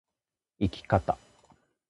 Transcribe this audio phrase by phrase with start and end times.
[0.57, 1.15] 生き方